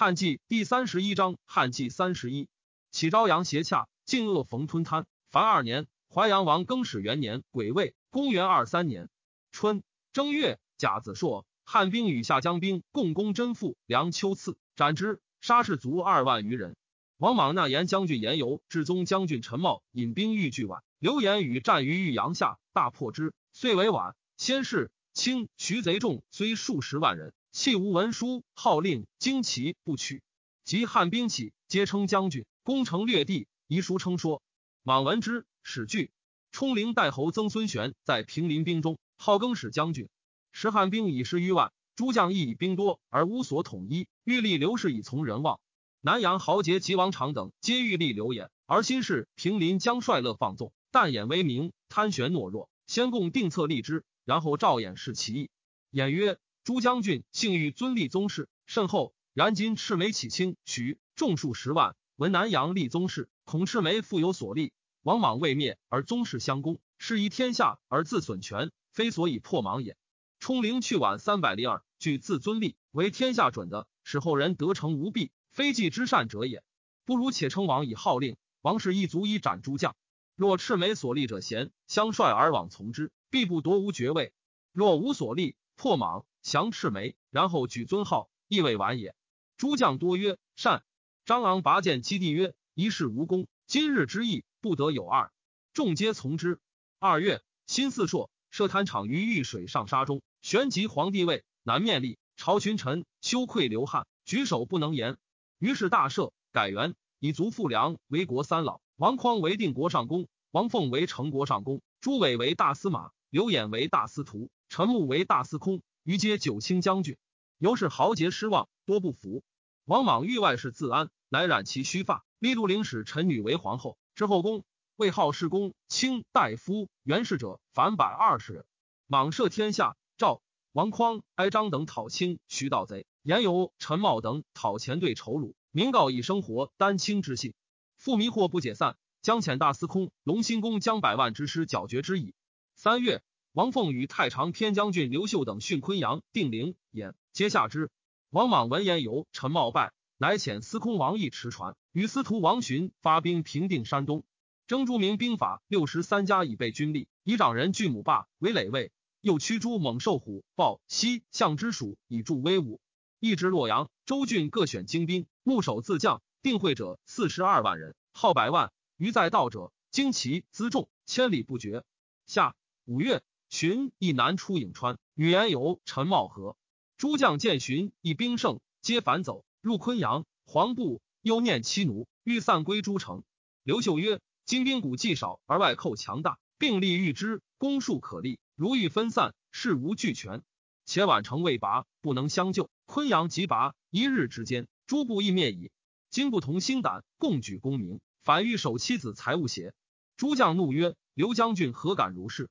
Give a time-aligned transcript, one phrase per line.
[0.00, 2.46] 汉纪第三十一章，汉纪三十一，
[2.92, 5.06] 起朝阳斜洽，晋恶逢吞贪。
[5.28, 9.08] 凡二年，淮阳王更始元年，癸未，公元二三年
[9.50, 9.82] 春
[10.12, 16.76] 正月，甲子朔，汉兵与下江兵共攻真父梁丘次，斩之，杀士卒二万余人。
[17.16, 24.14] 王莽纳言将军严尤、至宗将军陈茂引兵欲拒晚，刘言与战于玉阳下，大破之，遂为晚。
[24.36, 27.32] 先是，清徐贼众虽数十万人。
[27.50, 30.22] 弃无文书，号令旌旗不取。
[30.64, 32.44] 及汉兵起，皆称将军。
[32.62, 34.42] 攻城略地，遗书称说。
[34.82, 36.10] 莽闻之，始惧。
[36.52, 40.08] 冲陵代侯曾孙玄在平林兵中，号更始将军。
[40.52, 45.58] 时汉兵已十余万，诸将亦以兵多而无所统一，欲立刘氏以从人望。
[46.02, 52.68] 南阳豪杰及王长等皆欲立刘演，而新氏平林将帅乐放纵，但演威名，贪玄懦弱。
[52.86, 55.50] 先共定策立之，然后赵演示其意。
[55.90, 56.38] 演曰。
[56.68, 59.14] 朱将军幸遇尊立宗室，甚厚。
[59.32, 64.74] 然今赤眉起清，许众数十万，闻南阳立宗室，恐赤眉复有所立。
[65.00, 69.96] 王莽未灭，而宗室相攻，是以天下而自损权，非所以破莽也。
[70.40, 76.62] 冲陵去晚三百里耳，据自尊立为天下准的，使后人得成无弊，非计之善者也。
[77.06, 79.96] 不如且称王以号令，王氏一族以斩诸将。
[80.36, 84.34] 若赤眉所立者贤，相率而往从之，必不夺无爵位。
[84.72, 86.26] 若无所立，破莽。
[86.48, 89.14] 降赤眉，然后举尊号，亦未晚也。
[89.58, 90.82] 诸将多曰善。
[91.26, 95.30] 张昂拔剑击地曰：一事无功，今日之意不得有二。
[95.74, 96.58] 众皆从之。
[96.98, 102.18] 二月，辛巳朔，设坛场于玉水上沙中，旋即皇帝位，南面立。
[102.38, 105.18] 朝群臣羞愧流汗，举手不能言。
[105.58, 115.82] 于是大赦，改元，以族父梁为国三老，王匡为定国上公，王凤为成国上公，朱伟为大司马，刘演为大司徒，陈穆为大司空。
[116.08, 117.18] 于皆九卿将军，
[117.58, 119.42] 由是豪杰失望，多不服。
[119.84, 123.98] 王莽欲外事自安，乃染其须发，立杜陵使臣女为皇后。
[124.14, 124.64] 之后宫，
[124.96, 128.64] 魏号世公、卿大夫、元氏者，凡百二十人。
[129.06, 130.40] 莽赦天下，赵、
[130.72, 137.52] 王匡、哀章等讨清，徐盗贼，言由、陈茂等讨前队仇虏，明告以生活丹青之信。
[137.98, 142.32] 复迷惑不解散，将遣大司空隆兴公将百万之师剿绝之矣。
[142.76, 143.22] 三月。
[143.52, 147.90] 王凤与太常偏将军刘秀等训昆阳、定陵、兖，皆下之。
[148.30, 154.22] 王莽闻言由陈茂败，乃遣司空王毅持船，与司徒王寻发兵平定山东。
[154.66, 158.92] 征诸明兵法六十三家以备军力，以长人巨母霸为累位，
[159.22, 162.80] 又驱诸猛兽虎豹犀象之属以助威武。
[163.18, 168.70] 一至洛阳、州郡各选精兵，牧守自将，定会者四十二万人，号百万。
[168.98, 171.82] 余在道者，旌旗辎重千里不绝。
[172.26, 172.54] 下
[172.84, 173.22] 五月。
[173.50, 176.56] 荀亦南出颍川，女言由、陈茂和
[176.98, 180.26] 诸将见荀亦兵胜，皆反走入昆阳。
[180.44, 183.22] 黄布忧念妻奴，欲散归诸城。
[183.62, 188.38] 刘秀曰：“今兵谷既少，而外寇强大，并力御之，攻数可立。
[188.54, 190.42] 如欲分散，事无俱全。
[190.86, 192.70] 且宛城未拔，不能相救。
[192.86, 195.70] 昆阳即拔，一日之间，诸部亦灭矣。
[196.08, 199.74] 今不同心胆，共举功名，反欲守妻子财物邪？”
[200.16, 202.48] 诸将怒曰：“刘将军何敢如是？”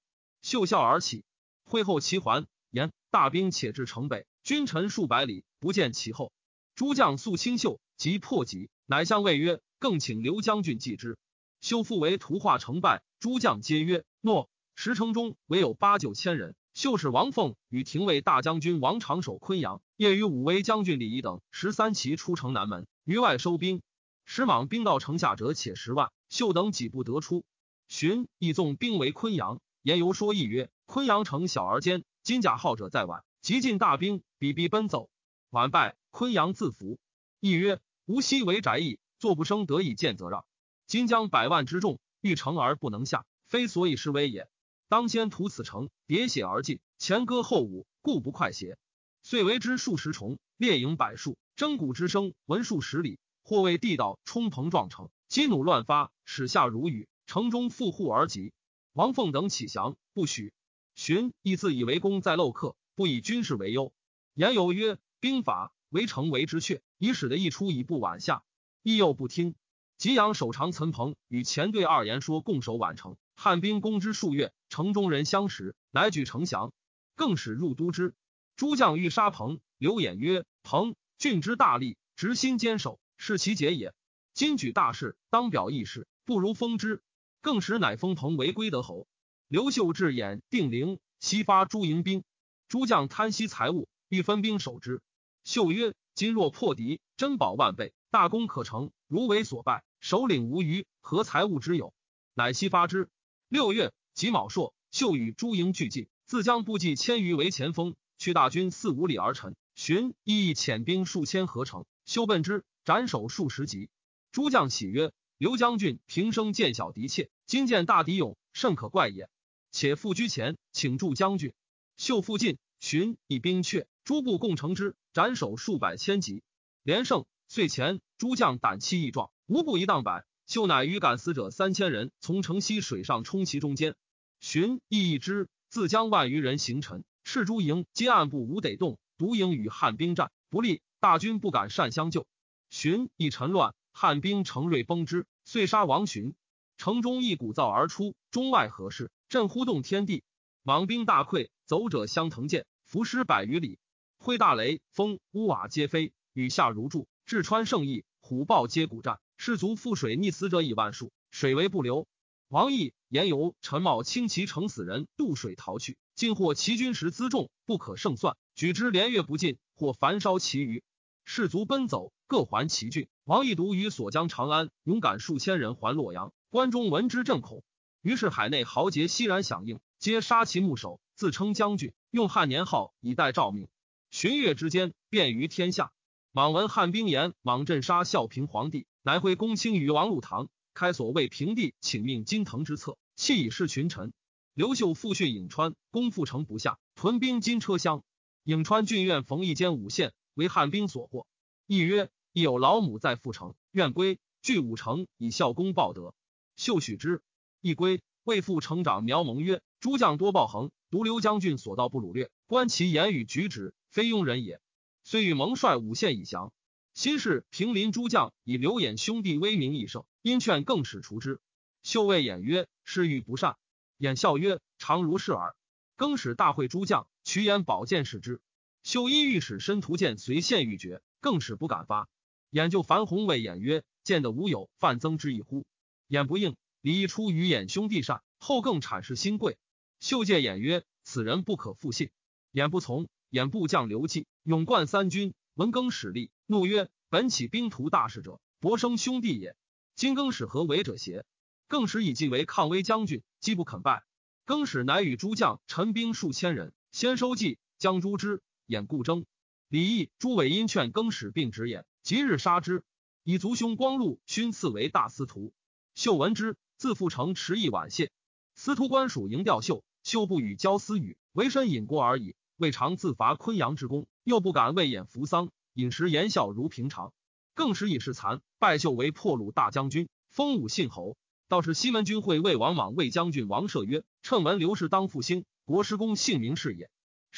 [0.48, 1.26] 秀笑而起，
[1.66, 6.32] 会后齐桓言大兵且至城北，君臣数百里，不见其后。
[6.74, 11.18] 诸将素清秀，即破戟，乃相谓曰：“更请刘将军继之。”
[11.60, 16.56] 秀复为图画成败，诸将皆曰：“诺。”石城中唯有八九千人。
[16.74, 23.82] 秀使王凤与廷尉大将军王长守昆阳，夜与武威将军李仪等十三骑出城南门，于外收兵。
[24.24, 27.44] 时莽兵到城下者且十万，秀等几不得出。
[27.90, 29.60] 寻亦纵兵围昆阳。
[29.88, 35.10] 言由说意曰：“昆阳城小而坚，金甲号者在晚，急进大兵，比逼奔走。
[35.50, 37.00] 晚败，昆阳自服。”
[37.40, 40.44] 意曰：“无锡为宅邑，坐不生得以见则让。
[40.88, 44.50] 今将百万之众，欲城而不能下，非所以示威也。
[44.90, 48.78] 当先屠此城，喋血而进，前歌后舞，故不快邪？
[49.24, 58.52] 遂为之数十重，列营百数，征鼓之声闻数十里，或为地道冲棚撞城，激弩乱发，始下如雨，城中负户而急。”
[58.98, 60.54] 王凤等起降，不许。
[60.96, 63.94] 荀亦自以为功在漏客，不以军事为忧。
[64.34, 68.44] 言有曰：“兵法围城为之阙，以使得一出以不晚下。”
[68.82, 69.54] 亦又不听。
[70.00, 73.18] 吉阳守长岑彭与前队二言说，共守宛城。
[73.36, 76.74] 汉兵攻之数月，城中人相识，乃举城降，
[77.16, 78.16] 更使入都之。
[78.56, 83.94] 诸将欲杀彭，刘演曰：“彭郡之大力，执心坚守，是其节也。
[84.34, 87.04] 今举大事，当表义事，不如封之。”
[87.42, 89.08] 更使乃封彭为归德侯。
[89.48, 92.24] 刘秀至兖定陵，西发诸营兵，
[92.68, 95.02] 诸将贪惜财物，欲分兵守之。
[95.44, 98.92] 秀曰：“今若破敌，珍宝万倍，大功可成。
[99.08, 101.94] 如为所败，首领无余，何财物之有？
[102.34, 103.10] 乃悉发之。
[103.48, 109.56] 六月己卯朔，秀与诸营俱进，自将部骑千余为前锋，驱大军四五里而陈。
[109.76, 113.90] 寻亦遣兵数千合成，修奔之，斩首数十级。
[114.34, 119.30] 诸将喜曰：“刘将军平生见小敌怯，今见大敌勇，甚可怪也。
[119.72, 121.54] 且复居前，请助将军。”
[121.96, 126.42] 秀复进，寻以兵却，诸部共乘之，斩首数百千级。
[126.82, 130.26] 连胜，遂前诸将胆气益壮，无不一荡百。
[130.48, 133.96] 秀乃与敢死者三千人，从城西水上冲其中间。
[134.40, 138.98] 寻亦一之，自将万余人行陈，赤诸营皆暗部无得动。
[139.18, 142.26] 独营与汉兵战不利，大军不敢善相救。
[142.70, 146.36] 荀亦陈乱，汉兵乘锐崩之，遂杀王荀。
[146.78, 149.10] 城中一鼓噪而出，中外何事？
[149.28, 150.24] 震呼动天地。
[150.62, 153.80] 莽兵大溃，走者相腾剑，伏尸百余里。
[154.20, 157.08] 挥大雷，风屋瓦皆飞，雨下如注。
[157.26, 162.08] 至川胜义，虎豹皆鼓战，士卒覆水溺死者以万数，水为不流。
[162.50, 168.38] 王毅、言由、陈茂轻骑乘死人渡水逃去，尽获齐军时辎重，不可胜算。
[168.54, 170.84] 举之连月不尽，或焚烧其余，
[171.30, 173.10] 士卒奔走，各还其郡。
[173.26, 176.32] 王义独于所将长安，勇敢数千人还洛阳。
[176.50, 177.66] 关中闻之震恐，
[178.02, 183.68] 于是海内豪杰熙然响应，皆杀其牧首，自称将军，用汉年号以待诏命。
[184.10, 185.92] 旬月之间，便于天下。
[186.32, 194.14] 莽闻汉兵言莽镇杀孝平皇帝，乃会公卿于王禄堂，开所谓平地，请命金腾之策，弃以示群臣。
[194.54, 198.02] 刘秀复训颍川，攻复城不下，屯兵金车厢。
[198.46, 201.26] 颍川郡院冯一间五县为汉兵所获，
[201.66, 204.20] 亦曰：“亦有老母在复城，愿归。
[204.44, 206.14] 据五城以效公报德。”
[206.56, 207.24] 秀许之。
[207.60, 212.30] 亦归，为父城长苗蒙曰：“诸将多暴横，独刘将军所到不掳掠。
[212.46, 214.62] 观其言语举止，非庸人也。”
[215.04, 216.54] 虽与蒙率五县以降，
[216.94, 221.42] 新氏平林诸将以刘衍兄弟威名益盛，因劝更使除之。
[221.82, 223.58] 秀谓演曰：“事欲不善。”
[223.98, 225.56] 演笑曰：“常如是耳。”
[225.98, 227.08] 更使大会诸将。
[227.24, 228.40] 取言宝剑使之，
[228.88, 232.08] 秀一御史申屠剑随县欲绝，更使不敢发。
[232.54, 235.66] 兖就樊宏谓演曰：“见得无有范增之意乎？”
[236.08, 236.56] 兖不应。
[236.80, 239.58] 李义出与演兄弟善，后更阐释新贵。
[240.00, 242.12] 秀见演曰：“此人不可复信。”
[242.54, 243.10] 兖不从。
[243.30, 249.58] 演部将刘季勇冠三军，闻更始立，怒曰：“本起兵图大事者，伯生兄弟也。
[249.96, 251.26] 今更使何为者邪？”
[251.68, 254.06] 更使以继为抗威将军，既不肯拜。
[254.46, 256.72] 更使乃与诸将陈兵数千人。
[256.94, 258.42] 先收计，将诛之。
[258.68, 259.26] 掩故争，
[259.70, 262.84] 李毅、朱伟因劝更始并直言，即日杀之。
[263.24, 265.54] 以族兄光禄勋赐为大司徒。
[265.96, 268.12] 秀闻之，自复城迟意晚谢。
[268.56, 272.36] 司徒官属迎吊秀，秀不与交私语，为身隐过而已。
[272.58, 277.14] 未尝自伐昆阳之功，又不敢为掩扶桑，饮食言笑如平常。
[277.54, 281.16] 更使以事残，拜秀为破虏大将军，封武信侯。
[281.48, 286.90] 倒是西门军会魏王莽魏将军王舍曰：“趁闻刘氏当复兴。”国师公姓名是也。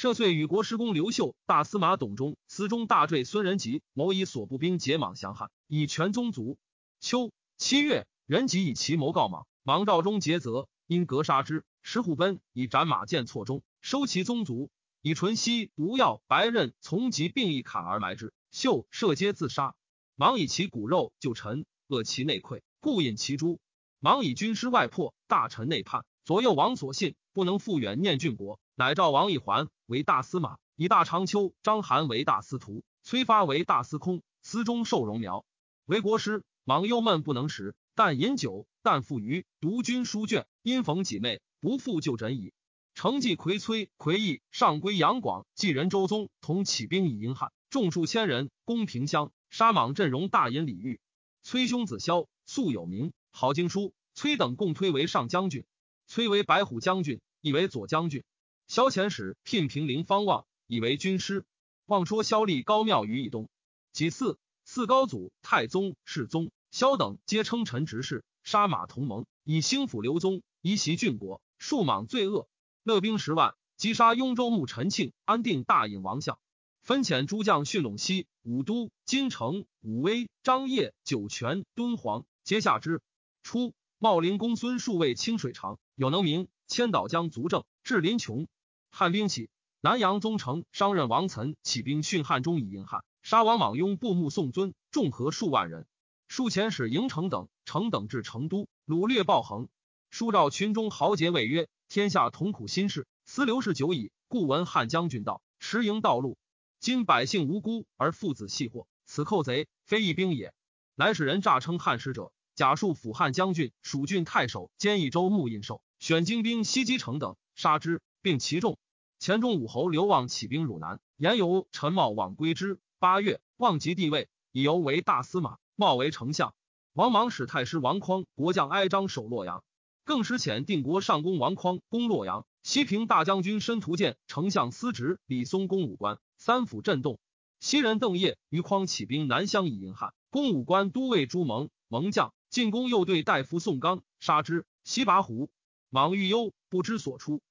[0.02, 6.58] 赦遂与国师公刘秀、大司马董忠、司中大坠孙仁吉谋以所部兵结莽降汉，以全宗族。
[7.02, 11.66] 秋七月，仁吉以其谋告莽，莽赵中结责，因格杀之。
[11.82, 14.70] 石虎奔以斩马剑错中，收其宗族，
[15.02, 18.32] 以纯锡、毒药、白刃从疾并一砍而埋之。
[18.52, 19.76] 秀射皆自杀。
[20.16, 23.60] 莽以其骨肉就臣，扼其内溃，故引其诛。
[24.00, 27.16] 莽以军师外破，大臣内叛，左右王所信。
[27.32, 35.44] 不能复远念郡国，乃召王一环为大司马，以大长秋、章邯为大司徒，崔发为大司空，司中受荣苗
[35.84, 36.46] 为国师。
[36.64, 40.48] 莽忧闷不能食，但饮酒，但负鱼，读君书卷。
[40.64, 42.54] 因逢己妹，不复就诊矣。
[42.94, 51.00] 承继魁崔、魁义上归杨广，继人周宗，同起兵以迎汉，众数千人，攻平乡，杀莽阵容大尹李煜。
[51.44, 53.94] 崔兄子萧素有名，好经书。
[54.16, 55.66] 崔等共推为上将军，
[56.08, 57.20] 崔为白虎将军。
[57.42, 58.26] 以为左将军，
[58.70, 61.44] 萧遣使聘平陵方望，以为军师。
[61.88, 63.50] 望说萧立高庙于以东。
[63.94, 72.48] 己巳，四高祖、太宗、世宗、萧等皆称臣执事，杀马同盟，以兴辅刘宗，移袭郡国，数莽罪恶，
[72.84, 76.38] 勒兵十万，击杀雍州牧陈庆，安定大尹王相，
[76.84, 83.02] 分遣诸将训陇西、武都、金城、武威、张掖、酒泉、敦煌，皆下之。
[83.42, 86.48] 初，茂陵公孙述为清水长，有能名。
[86.68, 88.46] 千岛江卒政，至临邛。
[88.92, 89.50] 汉兵起，
[89.82, 95.88] 南阳宗成商任王岑起兵训汉中以迎汉，杀王莽雍布木宋尊，众合数万人。
[96.28, 99.70] 数遣使迎城等，城等至成都，掳掠暴横。
[100.10, 106.38] 书召群中豪杰谓曰：“天下同苦心事，思刘氏久矣，故闻汉将军道，持营道路。
[106.80, 110.54] 今百姓无辜而父子系祸，此寇贼非一兵也。
[110.96, 118.78] 来使人诈称汉使者，假述辅汉将军、蜀郡太守兼益州牧印绶，选精兵西击城等，杀之，并其众。
[119.20, 122.80] 前中武侯刘望起兵汝南，言由陈茂往归之。
[123.00, 126.54] 八月，望即帝位，以由为大司马，茂为丞相。
[126.94, 129.64] 王莽使太师王匡国将哀章守洛阳，
[130.04, 132.46] 更使遣定国上公王匡攻洛阳。
[132.62, 137.20] 西平大将军申屠建、丞相司职李松攻武关，三府震动。
[137.60, 144.66] 西人邓业于匡起兵南乡以迎汉，攻武关都尉朱蒙，蒙将进攻右队大夫宋刚，杀之。
[144.84, 145.50] 西拔胡，
[145.90, 147.42] 莽欲忧，不知所出。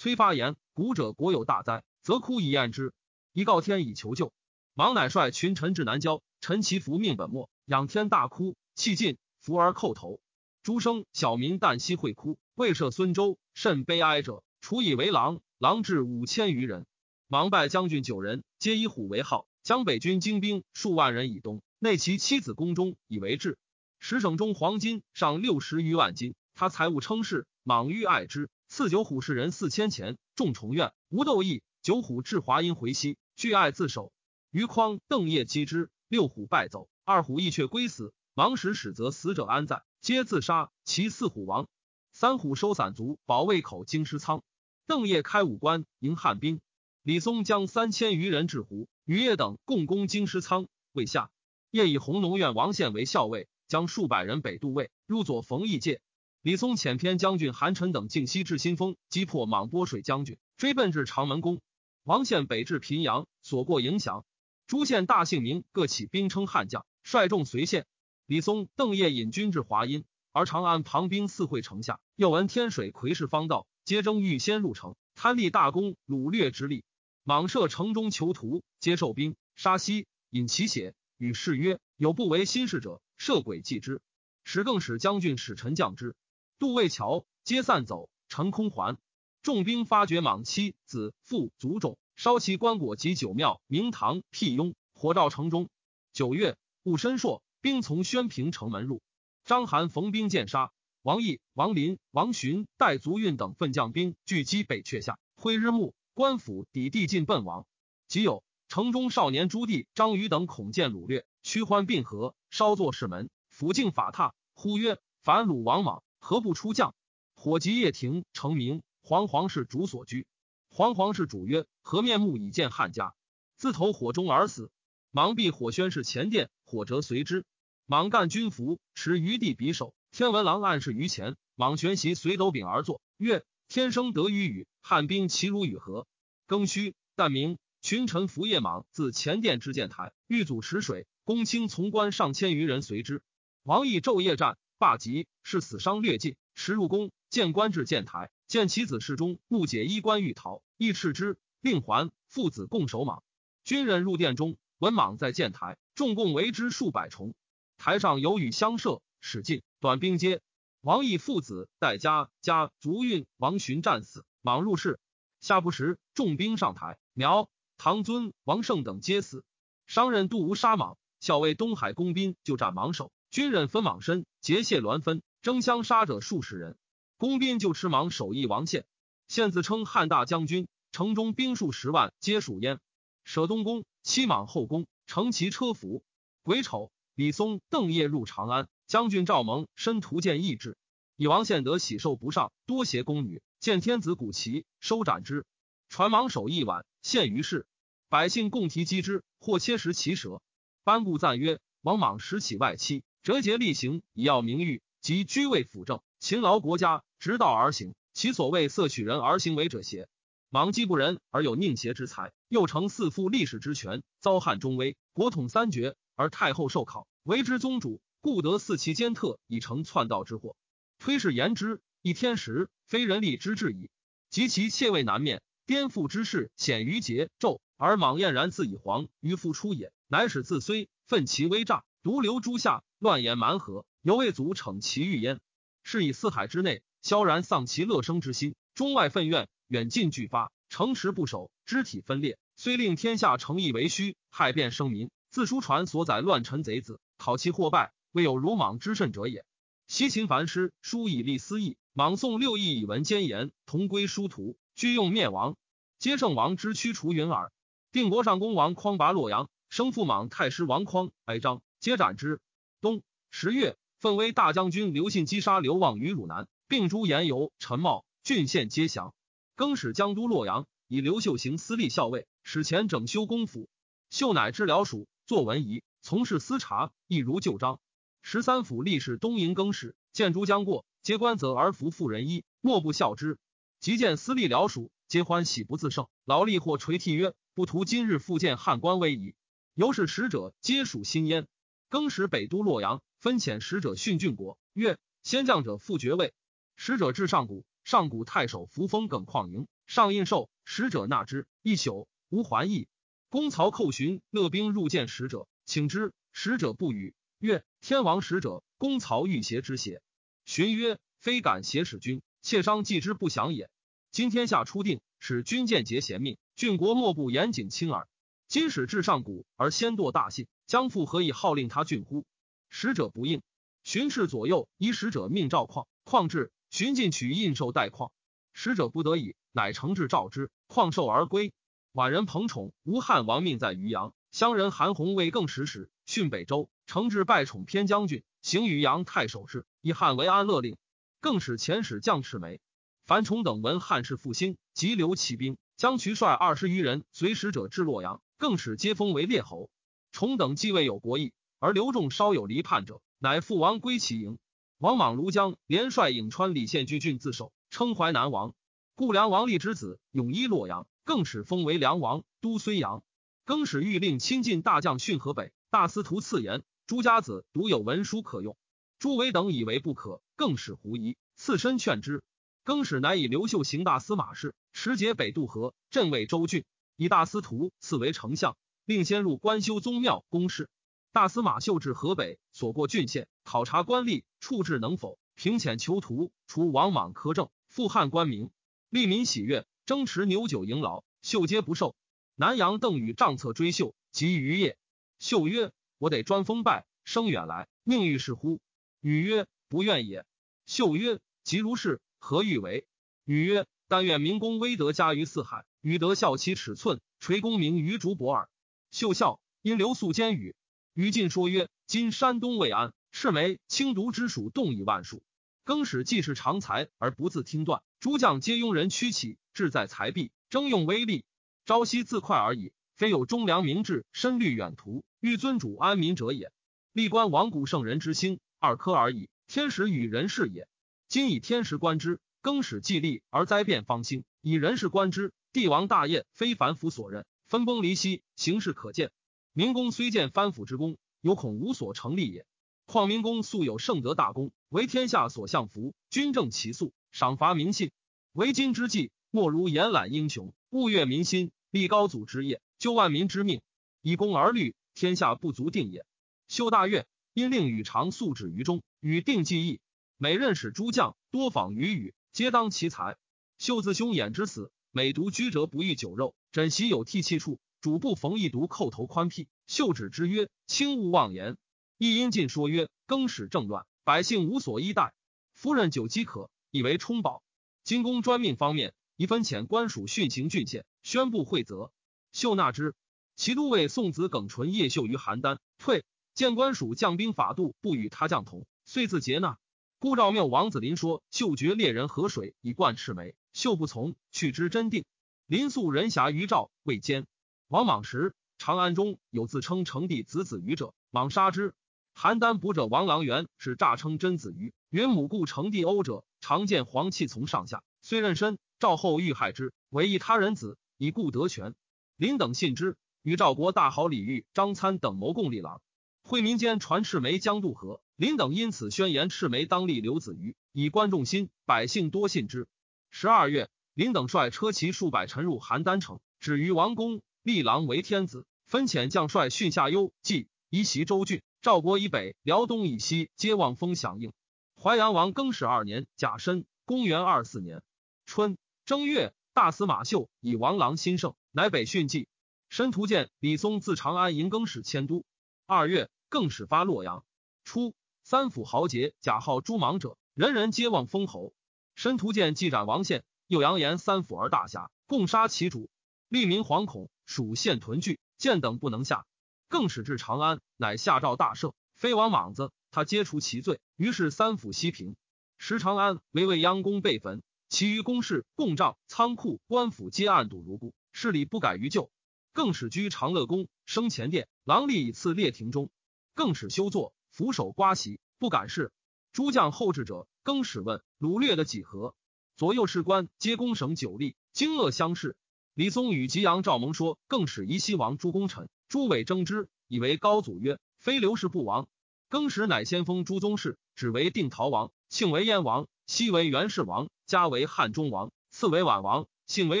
[0.00, 2.92] 崔发言：古者国有大灾，则哭以验之，
[3.32, 4.32] 以告天以求救。
[4.72, 10.20] 莽乃率群臣至南郊，陈其福命本末，仰天大哭，气尽，伏而叩头。
[10.62, 15.40] 诸生小民旦夕会哭，未赦孙周，甚悲哀者，处以为郎。
[15.58, 16.86] 郎至五千余人。
[17.26, 23.58] 莽败将军九人，皆以虎为号，将北军精兵数万人以东，内其妻子宫中以为质。
[23.98, 28.48] 十省中黄金上六十余万金，他财物称是，莽欲爱之。
[28.68, 31.62] 赐九虎士人四千钱，众重怨，无斗意。
[31.80, 34.12] 九虎至华阴回西，惧爱自首。
[34.50, 38.12] 余匡、邓业击之，六虎败走，二虎亦却归死。
[38.34, 39.84] 王使使则死者安在？
[40.02, 40.70] 皆自杀。
[40.84, 41.66] 其四虎亡。
[42.12, 44.42] 三虎收散卒，保卫口京师仓。
[44.86, 46.60] 邓业开武关，迎汉兵。
[47.02, 51.30] 李松将三千余人至湖，余业等共攻京师仓，未下。
[51.70, 56.02] 业以弘农院王宪为校尉，将数百人北渡卫，入左冯异界。
[56.42, 61.60] 李松遣偏将军韩臣等进西至新丰，击破莽波水将军，追奔至长门宫。
[62.04, 64.24] 王宪北至平阳，所过影响。
[64.68, 67.86] 诸县大姓名各起兵称汉将，率众随县。
[68.24, 76.84] 李松、邓业引军至华阴，而长安旁兵四会城下，又闻天水魁氏方道，皆争欲先入城，贪立大功，掳掠之力。
[77.24, 84.00] 莽设城中囚徒，皆受兵，杀西，饮其血，与士曰：“有不为心事者，设鬼祭之。”
[84.44, 86.14] 使更使将军使臣降之。
[86.58, 88.98] 杜渭桥，皆散走，乘空还。
[89.42, 95.68] 众兵发觉莽妻子父族众，烧其棺椁及九庙、明堂、辟雍，火照城中。
[96.12, 99.00] 九月，戊申朔，兵从宣平城门入。
[99.44, 100.72] 章邯逢兵见杀。
[101.02, 107.68] 王毅、王林、王寻、戴足运等奋将兵聚击北阙下，挥日暮，官府抵地尽奔亡。
[108.08, 116.94] 即有城中少年朱棣、张宇等恐见掳掠，驱欢并合，稍作市门，府境法榻，呼曰：“反鲁王莽。”何不出将？
[117.34, 118.82] 火急夜停，成名。
[119.00, 120.26] 黄黄是主所居。
[120.68, 123.14] 黄黄是主曰：“何面目以见汉家？”
[123.56, 124.70] 自投火中而死。
[125.10, 127.44] 芒毕火宣是前殿，火折随之。
[127.86, 129.94] 莽干军服，持余地匕首。
[130.10, 131.36] 天文郎暗示于前。
[131.54, 136.06] 莽旋袭随斗柄而坐，曰：“天生得于雨，汉兵其如与何？”
[136.46, 141.06] 庚戌，旦明，群臣伏夜莽自前殿至建台，欲阻池水。
[141.24, 143.22] 公卿从官上千余人随之。
[143.62, 144.58] 王毅昼夜战。
[144.78, 146.36] 罢疾，是死伤略尽。
[146.54, 152.10] 时入宫，见官至建台，见其子侍中不解衣冠欲逃，亦斥之，令还。
[152.28, 153.22] 父子共守莽。
[153.64, 157.34] 军人入殿中，闻莽在建台，众共围之数百重。
[157.76, 160.40] 台上有雨相射，使进短兵接。
[160.80, 164.24] 王毅父子代家家卒运王寻战死。
[164.42, 165.00] 莽入室，
[165.40, 169.44] 下不时，众兵上台，苗唐尊王胜等皆死。
[169.86, 173.10] 商人杜吴杀莽，校尉东海公兵就斩莽首。
[173.30, 176.78] 军人分莽身，结械鸾分，争相杀者数十人。
[177.18, 178.86] 公兵就持莽守义王宪，
[179.28, 182.80] 宪自称汉大将军，城中兵数十万，皆属焉。
[183.24, 186.02] 舍东宫，欺莽后宫，乘其车服。
[186.42, 190.78] 癸丑，李松、邓业入长安，将军赵蒙身屠见义志，
[191.16, 195.44] 以王宪得喜寿不上，多携宫女，见天子古旗，收斩之。
[195.90, 197.66] 传莽守一晚，献于市，
[198.08, 200.40] 百姓共提击之，或切食其舌。
[200.82, 203.02] 班固赞曰：王莽拾起外戚。
[203.22, 207.94] 折节厉行，以要名誉，及居位辅政，勤劳国家，直道而行。
[208.14, 210.08] 其所谓色取人而行为者邪？
[210.48, 220.56] 莽既不仁，而有佞邪之才，又承四父历史之权，遭汉中威，国统三绝，而太后受考，为之宗主，故得四其奸特，以成篡道之祸。
[220.98, 223.90] 推是言之，一天时，非人力之至矣。
[224.30, 232.82] 及其窃位难面，颠覆之事显于桀纣，而莽晏然自以皇于复出也，乃使自虽奋其威诈，独留诸夏。
[232.98, 235.38] 乱言蛮合，犹未足逞其欲焉。
[235.84, 245.10] 是以四海之内，萧然丧其乐生之心；中外愤怨，远近俱发，城池不守，肢体分裂，虽令天下诚意为虚，害变生民。
[245.30, 249.44] 自书传所载乱臣贼子，讨其祸败，未有如莽之甚者也。
[249.86, 255.56] 西秦凡师，书以立私义；莽宋六义以文奸言，同归殊途，俱用灭亡。
[256.00, 257.52] 皆圣王之驱除云耳。
[257.92, 262.40] 定国上公王匡拔洛阳，生父莽太师王匡哀章，皆斩之。
[262.80, 269.14] 冬十月，奋威大将军刘信击杀刘望于汝南，并诛颜由、陈茂，郡县皆降。
[269.54, 273.68] 更使江都洛阳，以刘秀行司隶校尉，使前整修公府。
[274.10, 277.78] 秀乃知辽属，作文仪，从事司察，亦如旧章。
[278.22, 283.38] 十三府吏士东营更始，见诸将过，皆官责而服妇人衣，莫不笑之。
[283.78, 286.08] 即见司隶辽属，皆欢喜不自胜。
[286.24, 289.34] 劳力或垂涕曰：“不图今日复见汉官威仪。”
[289.74, 291.46] 由是使者皆属新焉。
[291.88, 296.34] 更始北都洛阳，分遣使者训郡国，曰：“先将者复爵位。”
[296.76, 302.88] 使者至上谷，上谷太守扶风耿旷营，上印绶，使者纳之，一宿无还意。
[303.30, 306.12] 公曹寇寻勒兵入见使者，请之。
[306.30, 310.02] 使者不语，曰：“天王使者，公曹欲挟之邪？”
[310.44, 313.68] 寻曰：“非敢挟使君，妾商计之不祥也。
[314.12, 318.06] 今天下初定，使君见节贤命，郡国莫不严谨轻耳。
[318.46, 322.24] 今使至上古，而先堕大信，将复何以号令他郡乎？”
[322.70, 323.42] 使者不应。
[323.82, 328.12] 巡视左右，依使者命召况，况至，寻进取印绶代况。
[328.52, 331.54] 使者不得已，乃承制召之，况受而归。
[331.94, 340.76] 宛人彭宠，吴汉王命在渔阳，乡人韩弘为更使使，训北周，承制拜宠偏将军，行渔阳太守事，以汉为安乐令。
[341.20, 342.60] 更使遣使将赤眉、
[343.06, 348.20] 樊崇等闻汉室复兴，急留骑兵，将渠率二十余人随使者至洛阳。
[348.36, 349.70] 更使皆封为列侯。
[350.18, 354.40] 崇等既未有国义，而刘仲稍有离叛者，乃父王归其营。
[354.78, 358.52] 王莽庐江连率颍川李县居郡自守，称淮南王。
[358.96, 360.88] 故梁王立之子永依洛阳。
[361.04, 363.04] 更使封为梁王，都睢阳。
[363.44, 368.56] 更使欲令亲近大将训河北大司徒赐言：朱家子独有文书可用。
[368.98, 372.24] 朱维等以为不可，更使狐疑，刺身劝之。
[372.64, 376.64] 更使乃以刘秀行大司马事，持节北渡河，镇卫州郡，
[376.96, 378.56] 以大司徒赐为丞相，
[378.88, 380.70] 令先入官修宗庙公事。
[381.12, 388.50] 大司马秀至河北，所过郡县，考察官吏，处置能否，平遣囚徒，除王莽苛政，复汉官名，
[388.88, 389.66] 利民喜悦。
[389.84, 391.96] 争持牛酒迎劳，秀皆不受。
[392.34, 394.78] 南阳邓禹帐策追秀，及于夜。
[395.18, 398.58] 秀曰：“我得专封拜，生远来，命欲是乎？”
[399.02, 400.24] 禹曰：“不愿也。”
[400.64, 402.86] 秀曰：“即如是，何欲为？”
[403.26, 408.48] 禹曰：“但愿明公威德加于四海，禹得效其尺寸，垂功名于竹帛耳。”
[408.90, 410.56] 秀笑，因留宿监宇。
[410.94, 415.22] 于禁说曰：“今山东未安，赤眉、轻毒之属动以万数。
[415.64, 421.24] 更始既是长才而不自听断，诸将皆庸人屈起。”志在财弊，征用威力，
[421.66, 422.72] 朝夕自快而已。
[422.94, 426.52] 非有忠良明志、深虑远图、欲尊主安民者也。
[426.92, 429.28] 历观亡古圣人之心，二科而已。
[429.46, 430.68] 天时与人事也。
[431.08, 439.10] 今以天时观之，更始既立而灾变方兴；以人事观之，帝王大业非凡夫所任，分崩离析，形势可见。
[439.54, 442.44] 明公虽建藩府之功，有恐无所成立也。
[442.84, 447.90] 况明公素有圣德大功，为天下所向服，君正其素，赏罚民信，
[448.32, 449.10] 为今之计。
[449.30, 453.62] 莫如延揽英雄，务悦民心，立高祖之业，救万民之命，
[454.02, 456.04] 以功而虑，天下不足定也。
[456.48, 459.80] 修大悦，因令与常素止于中，与定计议。
[460.16, 463.16] 每任使诸将多访于禹，皆当其才。
[463.58, 469.48] 秀自兄衍之死，每独居者不欲酒肉，枕席有涕泣处，主不逢一毒叩头宽辟。
[469.66, 471.56] 秀止之曰：“轻勿妄言。”
[471.98, 475.12] 一因进说曰：“更始政乱，百姓无所依待，
[475.52, 477.42] 夫人久饥渴，以为充饱。
[477.84, 481.90] 今公专命方面。”一分遣官署训行郡县，宣布会责。
[482.30, 482.94] 秀纳之。
[483.34, 489.58] 其都尉宋子耿纯夜秀于邯郸，退见官署将兵法度不与他将同，遂自劫纳。
[489.98, 495.04] 故赵庙王子林说：“秀绝猎人河水以灌赤眉。”秀不从，去之真定。
[495.48, 497.26] 林肃人侠于赵，未坚。
[497.68, 501.72] 王莽时，长安中有自称成帝子子瑜者，莽杀之。
[502.14, 508.58] 邯郸卜者王郎元是诈称真子瑜，云母故成帝欧者，常见黄气从上下，虽妊娠。
[508.78, 511.74] 赵后欲害之，为一他人子，以故得权。
[512.18, 515.80] 林等信之，与赵国大豪李煜、张参等谋共立郎。
[516.22, 522.68] 会民间传赤眉将渡河，林等因此宣言赤眉当立刘子瑜，以观众心，百姓多信之。
[523.08, 531.42] 十二月，林等率车骑数百沉入邯郸城，止于王宫，立郎为天子，分遣将帅训下幽、冀、夷袭州郡。
[531.62, 534.32] 赵国以北、辽东以西皆望风响应。
[534.80, 537.82] 淮阳王更始二年甲申，公元二四年
[538.24, 538.56] 春。
[538.86, 542.28] 正月，大司马秀以王郎新胜，乃北训计。
[542.68, 545.24] 申屠建李松自长安迎更始迁都。
[545.66, 547.24] 二月，更始发洛阳。
[547.64, 551.52] 初，三府豪杰假号诸莽者，人人皆望封侯。
[551.96, 555.88] 申屠建既斩王献，又扬言三府而大侠，共杀其主，
[556.28, 559.24] 利民惶恐，属县屯聚，见等不能下，
[559.68, 563.80] 更使至长安，乃下诏大赦，非王莽子，他皆除其罪。
[563.96, 565.16] 于是三府西平，
[565.56, 572.10] 时长安为未央宫被焚，其余宫室、供帐、仓库、官府皆暗堵如故，势力不改于旧。
[572.52, 575.90] 更使居长乐宫，生前殿，郎吏以次列庭中，
[576.34, 578.92] 更使修坐，俯首刮席，不敢视。
[579.32, 582.14] 诸将后至者，更使问掳掠的几何？
[582.58, 585.36] 左右士官皆攻省九吏，惊愕相视。
[585.74, 591.86] 李松与吉阳赵蒙说，更使夷西王诸功臣，诸伟争之，以为高祖曰：“非刘氏不亡。”
[592.28, 599.80] 更使乃先锋诸宗室，只为定陶王，庆为燕王，西为元氏王，家为汉中王，次为宛王，姓为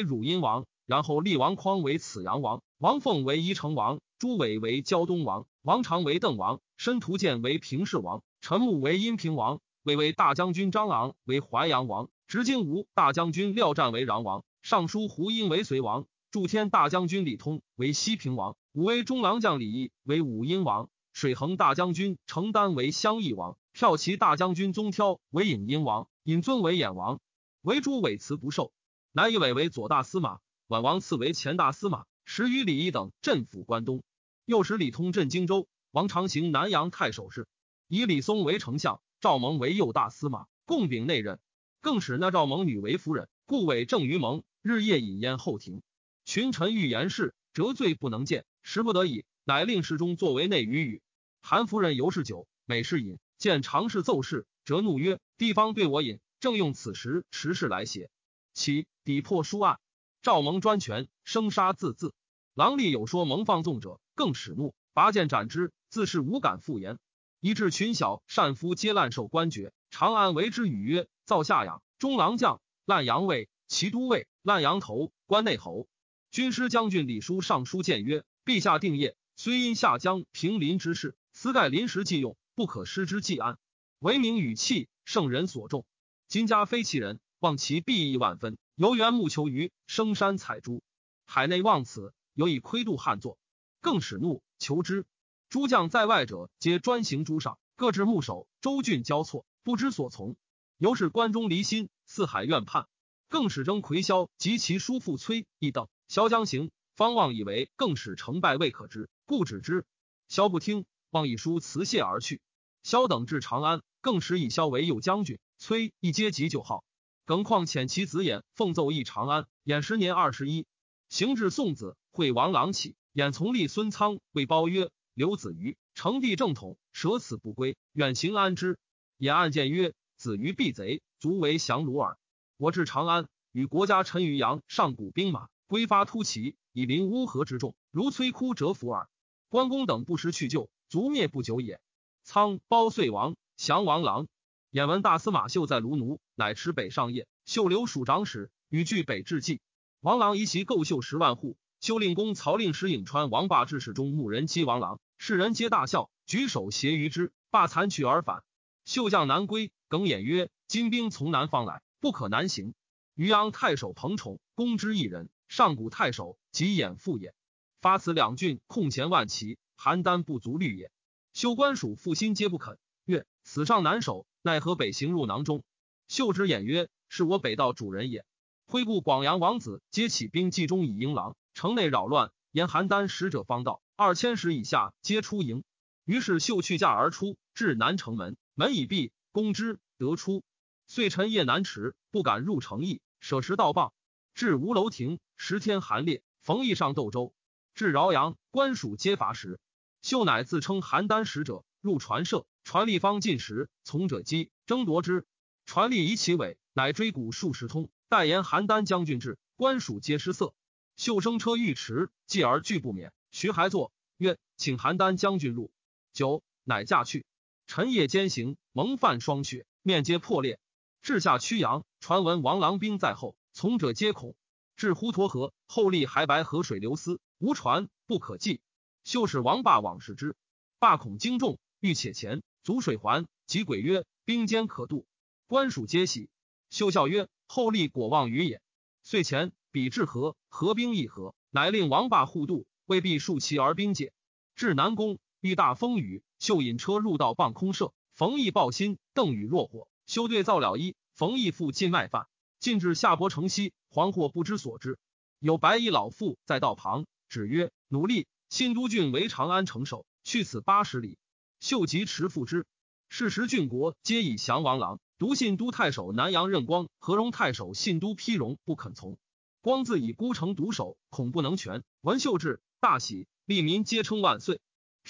[0.00, 12.08] 汝阴王，然后立王匡为此阳王，王凤为宜城王，朱伟为胶东王，王长为邓王，申屠建为平氏王，陈穆为阴平王，魏为大将军张昂为淮阳王。
[12.28, 27.18] 执金吾大将军廖湛为穰王，尚书胡因为隋王，祝天大将军李通为西平王，武威中郎将李毅为武阴王，水衡大将军程丹为襄邑王，骠骑大将军宗挑为隐阴王，尹尊为衍王，
[27.62, 28.74] 为诸伪辞不受。
[29.12, 34.02] 南以伟为左大司马，宛王赐为前大司马，时与李毅等镇抚关东，
[34.44, 37.48] 又使李通镇荆州，王长行南阳太守事，
[37.88, 41.40] 以李松为丞相，赵蒙为右大司马，共秉内任。
[41.88, 45.80] 更使那赵蒙女为夫人，故委正于蒙，日夜饮宴后庭。
[46.26, 51.00] 群臣欲言事，折罪不能见，时不得已，乃令侍中作为内语语。
[51.40, 58.10] 韩夫人尤是酒，每事饮，见常侍奏事，折怒曰：“地方对我饮，正用此时持事来写。”
[58.52, 59.78] 其抵破书案，
[60.20, 62.12] 赵蒙专权，生杀自自。
[62.52, 66.98] 郎吏有说蒙放纵者，更使怒，拔剑斩之，自是无敢复言。
[67.40, 69.72] 以致群小善夫皆滥受官爵。
[69.88, 71.08] 长安为之语曰。
[71.28, 75.86] 造下养中郎将、烂阳尉、骑都尉、烂阳头、关内侯、
[76.30, 83.58] 军师将军李书上书谏曰：“陛下定业，虽因下江平临之事，私盖临时计用，不可失之既安。
[83.98, 85.84] 为名与器，圣人所重。
[86.28, 88.56] 今家非其人，望其必益万分。
[88.74, 90.82] 游园木求鱼，生山采珠，
[91.26, 93.36] 海内望此，有以窥度汉作，
[93.82, 95.04] 更使怒求之。
[95.50, 100.34] 诸将在外者，皆专行诸上，各置牧守，州郡交错，不知所从。”
[100.78, 102.86] 由是关中离心，四海怨叛，
[103.28, 105.88] 更使征魁萧及其叔父崔义等。
[106.06, 109.84] 萧将行，方望以为更使成败未可知，故止之。
[110.28, 112.40] 萧不听，望以书辞谢而去。
[112.84, 116.84] 萧等至长安，更使以萧为右将军，崔义皆急就号。
[117.24, 120.64] 耿况遣其子衍奉奏诣长安，衍时年二十一，
[121.08, 128.78] 行至宋子，会王郎起，衍从立孙仓，谓褒曰：“刘子瑜成帝正统，舍此不归，远行安之。”
[129.18, 129.92] 衍暗见曰。
[130.18, 132.18] 子于避贼，卒为降虏耳。
[132.56, 139.08] 我至长安，与国家陈于阳上古兵马，归发突骑，以临乌合之众，如摧枯折伏耳。
[139.48, 141.80] 关公等不时去救，卒灭不久也。
[142.24, 144.26] 仓包遂王降王郎，
[144.70, 149.60] 眼闻大司马秀在卢奴，乃持北上夜，秀留署长史，与据北至计。
[150.00, 158.42] 王郎移其构秀十万户，修令公曹令使颍川王霸志士中牧人击王郎，世人皆大笑，举手挟于之，霸残取而返。
[158.88, 159.70] 秀将南归。
[159.88, 162.72] 耿弇曰：“金兵从南方来，不可南行。
[163.14, 167.34] 渔阳太守彭宠攻之一人，上古太守即掩父也。
[167.82, 170.90] 发此两郡，空前万骑，邯郸不足虑也。
[171.34, 172.78] 修官属复心皆不肯。
[173.04, 175.64] 曰：此上难守，奈何北行入囊中？
[176.08, 178.24] 秀之偃曰：是我北道主人也。
[178.66, 185.62] 挥部广阳王子皆起兵冀中以迎狼，城内扰乱，沿邯郸使者方到，二千石以下皆出营。
[186.06, 190.42] 于是秀去驾而出，至南城门，门已闭。”攻之得出，
[190.88, 193.92] 遂晨夜难迟，不敢入城邑，舍食道棒。
[194.34, 197.32] 至吴楼亭，十天寒烈，冯异上斗州。
[197.74, 199.60] 至饶阳，官属皆伐时，
[200.02, 205.24] 秀乃自称邯郸使者，入传舍，传吏方进时，从者击争夺之。
[205.64, 210.52] 传吏以其尾，乃追鼓数十通，代言邯郸将军至，官属皆失色。
[210.96, 213.12] 秀生车欲驰，继而拒不免。
[213.30, 215.70] 徐还作曰：“请邯郸将军入
[216.12, 217.24] 酒，乃驾去。”
[217.68, 220.58] 晨夜兼行，蒙犯霜雪，面皆破裂。
[221.02, 224.34] 至下曲阳，传闻王郎兵在后，从者皆恐。
[224.74, 228.62] 至滹沱河，后立还白河水流丝，无船，不可济。
[229.04, 230.34] 秀使王霸往视之，
[230.78, 233.26] 霸恐惊众，欲且前，阻水环。
[233.46, 235.06] 即鬼曰：“兵坚可渡。”
[235.46, 236.30] 官属皆喜。
[236.70, 238.62] 秀笑曰：“后立果望于也。”
[239.04, 244.14] 遂前比至河，河兵一合，乃令王霸护渡，未必数其而兵解。
[244.54, 246.22] 至南宫，遇大风雨。
[246.38, 247.92] 秀引车入道，傍空舍。
[248.14, 249.88] 冯异抱薪，邓禹若火。
[250.06, 252.26] 修对造了衣，冯异复进麦饭。
[252.60, 254.98] 进至下伯城西，惶惑不知所之。
[255.38, 258.26] 有白衣老妇在道旁，指曰：“努力。
[258.48, 261.18] 信都郡为长安城守，去此八十里。”
[261.60, 262.66] 秀吉持复之。
[263.08, 269.18] 是时郡国皆以降王郎，独信都太守南阳任光、和荣太守信都披荣不肯从。
[269.60, 271.84] 光自以孤城独守，恐不能全。
[272.00, 274.60] 闻秀至，大喜，利民皆称万岁。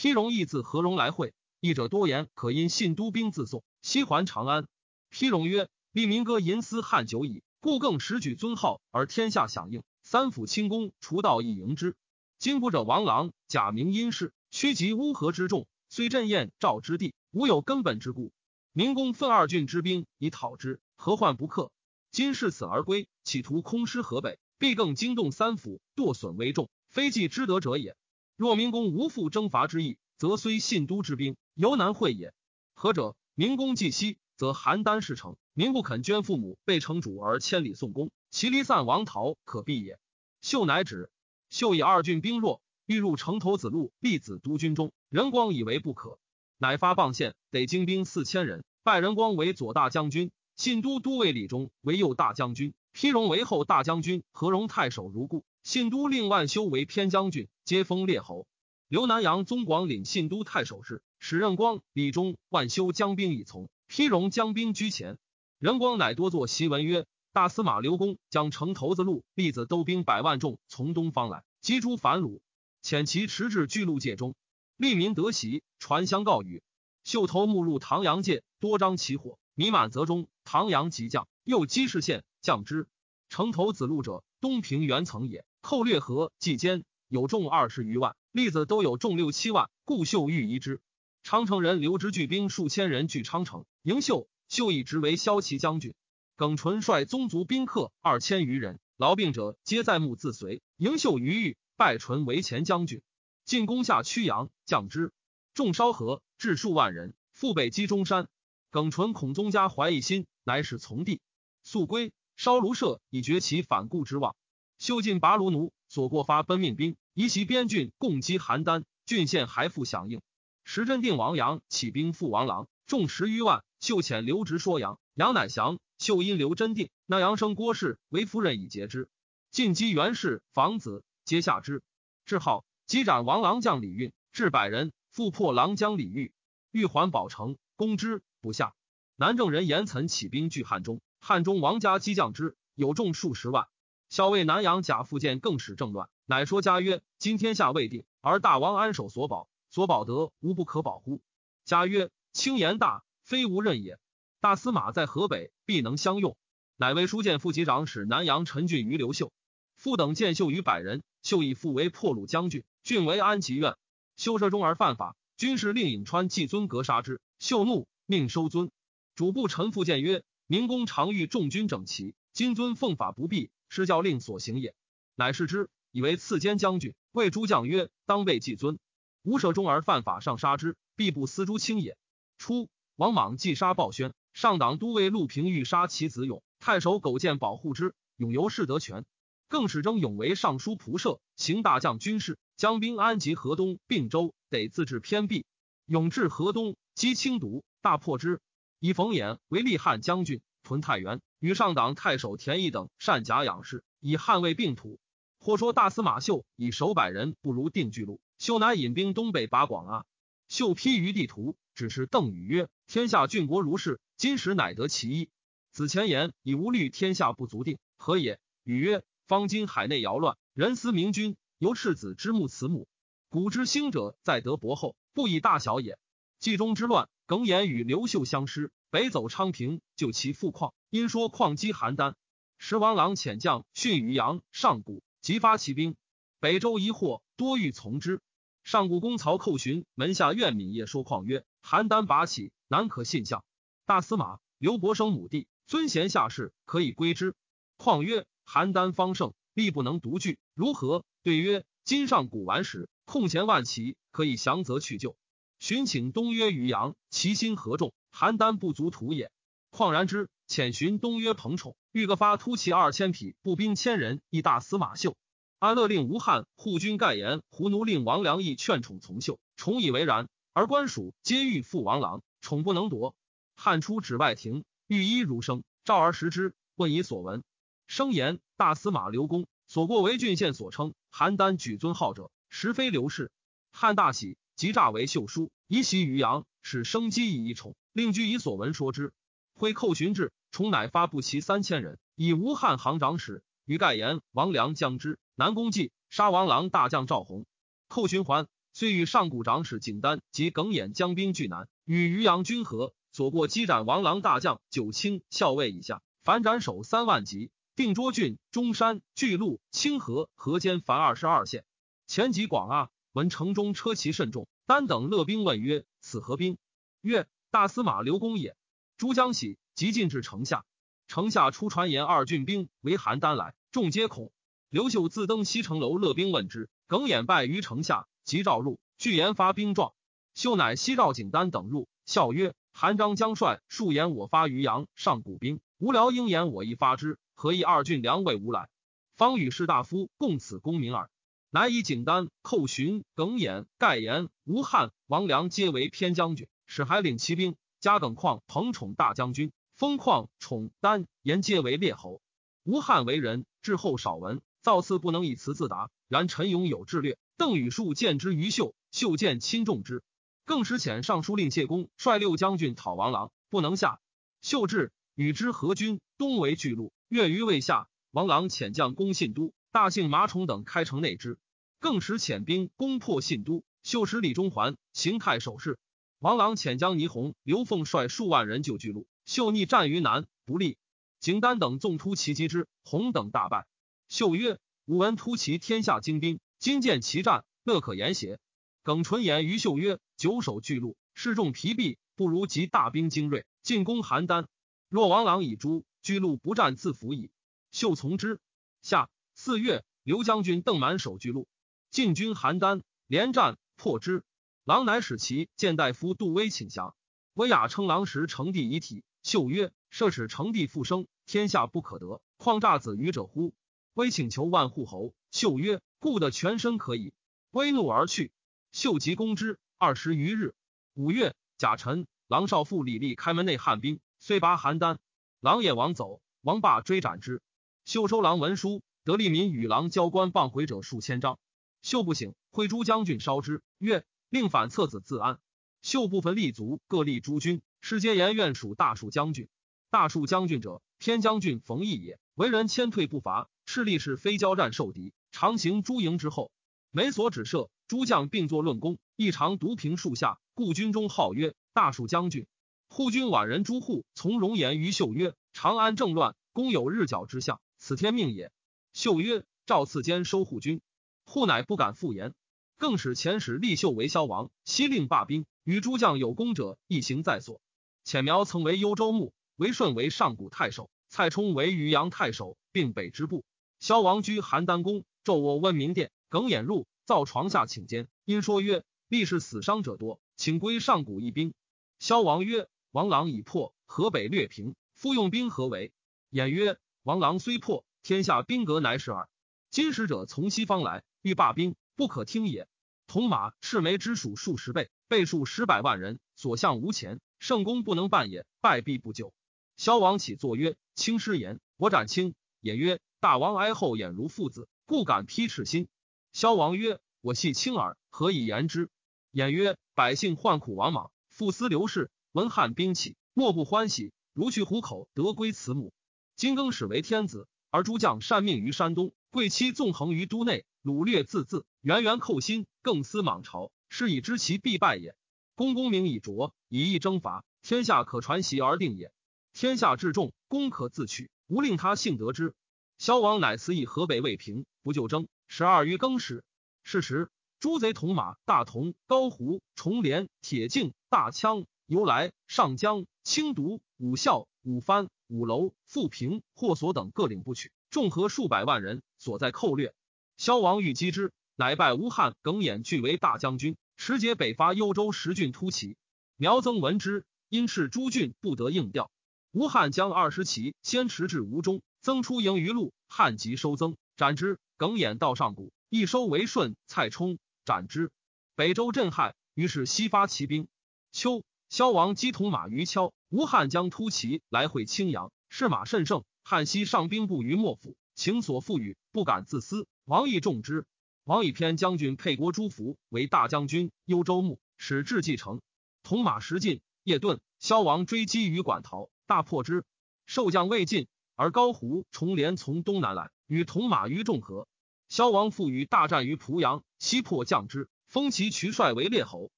[0.00, 4.68] 丕荣亦自和荣来会，议者多言可因信都兵自送，西还长安。
[5.10, 9.82] 丕荣曰：“利民歌淫思汉久矣，故更时举尊号而天下响应。
[10.04, 11.96] 三府清宫除道以迎之。
[12.38, 18.30] 今不者王郎假名殷氏，屈及乌合之众，虽镇燕赵之地，无有根本之故。
[18.72, 21.72] 明公分二郡之兵以讨之，何患不克？
[22.12, 27.96] 今视此而归，企图空师河北，必更惊动三府，堕损危重，非计之得者也。
[28.38, 32.32] 若明公无复征伐之意，则虽信都之兵，犹难会也。
[32.72, 33.16] 何者？
[33.34, 39.98] 明公既息，则邯郸事成，民不肯捐父母，被城主而千里送公，其离散亡逃，可避也。
[40.40, 41.10] 秀乃止。
[41.50, 44.92] 秀以二郡兵弱，欲入城头子路，必子都军中。
[45.08, 46.20] 仁光以为不可，
[46.58, 55.44] 乃发傍县，得精兵四千人，拜仁光为左大将军，信都都尉李忠为右大将军，丕荣为后大将军，何荣太守如故。
[55.62, 58.46] 信都令万修为偏将军，皆封列侯。
[58.88, 65.18] 刘南阳宗广领信都太守事，史任光、李忠、万修将兵以从，丕荣将兵居前。
[65.58, 67.06] 任光乃多作檄文曰。
[67.30, 72.40] 大司马刘公将城头子路立子都兵百万众从东方来，击诸反虏，
[72.82, 74.34] 遣其持至巨鹿界中，
[74.76, 76.62] 利民得袭，传相告语。
[77.04, 80.26] 秀头目入唐阳界，多张起火，弥满泽中。
[80.42, 82.88] 唐阳即降，又击市县，降之。
[83.28, 85.44] 城头子路者，东平原曾也。
[85.68, 90.80] 寇略河计间，有众二十余万，栗子都有众六七万，故秀欲移之。
[91.22, 95.92] 昌城人刘之聚兵数千人据昌城，迎秀，秀以职为骁骑将军。
[96.36, 100.62] 耿纯率宗族宾客二千余人，劳病者皆在墓自随。
[100.78, 103.02] 迎秀于狱，拜纯为前将军。
[103.44, 105.12] 进攻下曲阳，降之。
[105.52, 107.12] 众烧河，至数万人。
[107.34, 108.26] 复北击中山。
[108.70, 111.20] 耿纯恐宗家怀异心，乃使从弟
[111.62, 112.14] 速归。
[112.36, 114.34] 烧庐舍，以绝其反顾之望。
[114.78, 118.84] 修进拔卢奴，左过发奔命兵，移袭边郡，共击邯郸。
[119.06, 120.20] 郡县还复响应。
[120.64, 123.64] 时镇定王阳起兵复王郎，众十余万。
[123.80, 125.78] 秀遣刘直说杨，杨乃降。
[125.98, 129.08] 秀因刘真定，那阳生郭氏为夫人以节之。
[129.50, 131.82] 晋击袁氏房子，皆下之。
[132.24, 136.32] 至号击斩王郎将李运，至百人，复破郎将李煜，
[136.70, 138.74] 欲还保城，攻之不下。
[139.16, 143.66] 南郑人严岑起兵拒汉中，汉中王家击将之，有众数十万。
[144.08, 151.20] 校尉南阳贾复见更使政乱，乃说家曰：“今天下未定，而大王安守所保，所保得无不可保乎？”
[151.64, 153.98] 家曰：“轻言大，非无任也。”
[154.40, 156.36] 大司马在河北，必能相用。
[156.76, 159.32] 乃为书见副骑长使南阳陈俊于刘秀，
[159.76, 161.02] 复等见秀于百人。
[161.22, 163.76] 秀以复为破虏将军，郡为安吉院。
[164.16, 167.20] 修射中而犯法，军士令颍川季尊格杀之。
[167.38, 168.70] 秀怒，命收尊。
[169.14, 174.74] 主簿陈复谏曰：“明公常欲众军整齐，今尊奉法不避，师教令所行也。”
[175.14, 176.94] 乃是之，以为次监将军。
[177.12, 178.78] 谓诸将曰：“当备季尊。
[179.22, 181.96] 吾舍中而犯法，上杀之，必不思诸卿也。”
[182.38, 184.14] 初，王莽既杀鲍宣。
[184.32, 189.04] 上党都尉陆平欲杀其子勇，太守苟建保护之，勇由是得权。
[189.48, 195.44] 更使征勇为尚书仆射，行大将军事，将兵安及河东并州，得自治偏僻。
[195.86, 198.40] 勇至河东，击清毒，大破之。
[198.78, 205.00] 以冯衍为立汉将军，屯太原，与上党太守田义等善假养士，以汉魏并土。
[205.40, 208.20] 或说大司马秀以守百人，不如定巨鹿。
[208.38, 210.04] 秀乃引兵东北拔广阿。
[210.46, 215.30] 秀披于地图，只是邓禹曰：“天下郡国如是。”今时乃得其一。
[215.72, 218.38] 子前言以无虑天下不足定，何也？
[218.62, 222.88] 禹曰：方今海内摇乱，人思明君，由赤子之慕慈母。
[223.30, 225.98] 古之兴者，在德薄厚，不以大小也。
[226.40, 230.72] 冀中之乱，耿弇与刘秀相失，北走昌平，救其父况。
[230.88, 232.14] 因说旷击邯郸，
[232.56, 235.94] 时王郎遣将训于阳、上谷，即发其兵。
[236.40, 238.22] 北周疑惑，多欲从之。
[238.64, 243.44] 上谷公曹寇寻门下苑敏业说旷曰：邯郸拔起，难可信相。
[243.84, 247.34] 大司马刘伯生母弟尊贤下士，可以归之。
[247.76, 251.04] 况曰：邯郸方盛，力不能独据，如何？
[251.22, 255.16] 对曰：今上古完时，空前万骑，可以降则去救。
[255.58, 257.92] 寻请东约于阳，其心何众？
[258.12, 259.30] 邯郸不足图也。
[259.70, 265.16] 况然之，遣寻东约彭宠，欲各发突骑二千匹，步兵千人，以大司马秀。
[265.58, 270.28] 安乐令吴汉护军盖言，胡奴令王良义劝宠从秀，宠以为然。
[270.54, 273.14] 而官属皆欲复王郎，宠不能夺。
[273.56, 277.42] 汉出止外庭，御医如生，召而食之，问以所闻。
[277.86, 283.30] 生言大司马刘公所过为郡县所称，邯郸举尊号者，实非刘氏。
[283.72, 289.12] 汉大喜，即诈为秀书，移袭于阳，使生机以一宠，令居以所闻说之。
[289.56, 297.44] 挥寇寻至，重乃发布骑三千人，以吴汉行长史，于盖言王良将之，南宫济杀王郎大将赵弘。
[297.88, 307.50] 寇寻还，遂与上古长史景丹及耿弇将兵拒南，与渔阳军合，所过击斩王郎大将九卿校尉以下，凡斩首三万级。
[307.74, 311.64] 定涿郡、中山、巨鹿、清河、河间凡二十二县。
[312.06, 316.58] 前及广阿，闻城中车骑甚众，单等勒兵问曰：“此何兵？”
[317.02, 318.56] 曰：“大司马刘公也。”
[318.98, 320.64] 诸将喜，即进至城下。
[321.06, 324.32] 城下出传言二郡兵为邯郸来，众皆恐。
[324.68, 329.94] 刘秀自登西城楼勒兵问之，耿弇败于城下，即召入，据言发兵状。
[330.34, 338.68] 秀乃西召景丹等入，笑曰：“韩章将帅数言我发于阳上古兵，无聊应言我亦发之，何以二郡良未无来？
[339.16, 341.08] 方与士大夫共此功名耳。
[341.50, 352.20] 乃以景丹、寇寻、耿弇、盖言、吴汉、王良皆为偏将军，使还领骑兵。”加耿况彭宠大将军，封况宠丹言皆为列侯。
[352.64, 355.88] 吴汉为人，至后少闻，造次不能以辞自达。
[356.08, 360.02] 然陈勇有智略，邓禹树见之于秀，秀见亲重之，
[360.44, 364.00] 更使遣尚书令谢公率六将军讨王郎，不能下。
[364.42, 367.88] 秀至，与之合军，东为巨鹿，越于未下。
[368.10, 371.38] 王郎遣将攻信都，大姓马宠等开城内之，
[371.78, 373.62] 更使遣兵攻破信都。
[373.84, 375.78] 秀使李中环行太守事。
[376.20, 380.76] 王朗遣将倪弘、刘凤率数万人救巨鹿，秀逆战于南，不利。
[381.20, 383.68] 景丹等纵突其击之，弘等大败。
[384.08, 388.40] 秀曰：“吾闻突骑天下精兵，今见其战，乐可言邪？”
[388.82, 394.46] 耿纯言于秀曰：“久守巨鹿，士众疲弊，不如集大兵精锐，进攻邯郸。
[394.88, 397.30] 若王朗以诛，巨鹿不战自服矣。”
[397.70, 398.40] 秀从之。
[398.82, 401.46] 下四月，刘将军邓满守巨鹿，
[401.92, 404.24] 进军邯郸，连战破之。
[404.68, 406.94] 郎乃使其见大夫杜威请降，
[407.32, 409.02] 威雅称郎时成帝遗体。
[409.22, 413.54] 秀曰：“设使成帝复生，天下不可得，况诈子愚者乎？”
[413.96, 415.14] 威请求万户侯。
[415.30, 417.14] 秀曰：“故的全身可以。”
[417.50, 418.30] 威怒而去。
[418.70, 419.58] 秀即攻之。
[419.78, 420.54] 二十余日，
[420.92, 424.98] 五月，甲辰，郎少妇李立开门内汉兵，遂拔邯郸。
[425.40, 427.40] 郎也王走，王霸追斩之。
[427.86, 431.38] 秀收郎文书，得利民与郎交官谤回者数千张。
[431.80, 434.04] 秀不醒，挥诸将军烧之，曰。
[434.30, 435.38] 令反册子自安。
[435.80, 437.62] 秀部分立足，各立诸军。
[437.80, 439.48] 世皆言愿属大树将军。
[439.90, 442.18] 大树将军者，偏将军冯异也。
[442.34, 446.52] 为人谦退不伐，赤力士非交战受敌，常行诸营之后。
[446.90, 448.98] 每所指射，诸将并作论功。
[449.16, 452.46] 一常独凭树下，故军中号曰大树将军。
[452.88, 458.52] 护军宛人朱户从容言于秀曰：“长安政乱，公有日角之象，此天命也。”
[458.92, 460.80] 秀曰：“赵次间收护军。”
[461.24, 462.34] 户乃不敢复言。
[462.78, 467.60] 更使前使立秀为萧王，西令罢兵，与诸将有功者一行在所。
[468.04, 473.44] 浅苗曾为幽州牧，为顺为上古太守，蔡冲为渔阳太守，并北之部。
[473.80, 481.54] 萧王居邯郸宫，昼卧温明殿，耿弇入，造床下请间，因说曰：“历世死伤者多，请归上古一兵。”
[481.98, 485.92] 萧王曰：“王郎已破，河北略平，复用兵何为？”
[486.30, 489.28] 偃曰：“王郎虽破，天下兵革乃始耳。
[489.70, 492.68] 今使者从西方来，欲罢兵。”不可听也。
[493.08, 499.34] 铜马赤眉之属数十倍，倍数十百万人，所向无前，圣公不能办也，败必不救。
[499.76, 505.88] 萧王起作曰：“卿失言，我斩卿。”也曰：“大王哀后眼如父子，故敢披赤心。”
[506.32, 508.90] 萧王曰：“我系卿耳，何以言之？”
[509.34, 514.12] 偃曰：“百姓患苦王莽，父思刘氏，闻汉兵起，莫不欢喜。
[514.34, 515.92] 如去虎口，得归慈母。
[516.36, 525.16] 今更始为天子，而诸将善命于山东，贵戚纵横于都内。”掳掠自恣，源源寇心，更思莽朝，是以知其必败也。
[525.54, 529.10] 公公名以卓，以义征伐，天下可传习而定也。
[529.54, 532.54] 天下至重，公可自取，无令他幸得之。
[532.98, 535.28] 萧王乃辞以河北未平，不就征。
[535.46, 536.44] 十二余更始。
[536.82, 549.94] 是时，诸贼同马、大同、高胡、重连、铁镜、大羌、由来、上江、青毒、武孝、武藩、武楼、富平、霍所等各领不取，众合数百万人，所在寇掠。
[550.36, 555.96] 萧王欲击之，乃拜吴汉、耿弇俱为大将军，持节北伐幽州十郡突骑。
[556.36, 559.10] 苗曾闻之，因斥诸郡不得应调。
[559.50, 564.60] 吴汉将二十骑先驰至吴中，增出营于路，汉即收增，斩之。
[564.76, 568.12] 耿弇到上谷，一收为顺，蔡冲斩之。
[568.54, 570.68] 北周震撼，于是西发骑兵。
[571.10, 576.22] 秋，萧王击铜马于诮，吴汉将突骑来会青阳，士马甚盛。
[576.44, 579.88] 汉西上兵部于莫府，情所赋予，不敢自私。
[580.04, 580.86] 王毅重之。
[581.28, 585.60] 王以偏将军沛国朱福为大将军，幽州牧，使至继承。
[586.02, 589.84] 铜马石进，夜遁，萧王追击于馆陶，大破之。
[590.24, 594.68] 受将未尽，而高胡重连从东南来，与铜马于众合。
[595.10, 599.50] 萧王复与大战于濮阳，西破将之，封其渠帅为列侯。